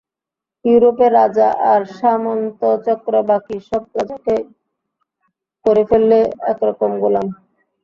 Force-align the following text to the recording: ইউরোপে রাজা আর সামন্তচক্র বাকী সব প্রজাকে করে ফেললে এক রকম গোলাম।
ইউরোপে 0.65 1.07
রাজা 1.11 1.47
আর 1.71 1.81
সামন্তচক্র 1.97 3.13
বাকী 3.29 3.57
সব 3.67 3.81
প্রজাকে 3.91 4.35
করে 5.65 5.83
ফেললে 5.89 6.19
এক 6.51 6.59
রকম 6.69 6.91
গোলাম। 7.01 7.27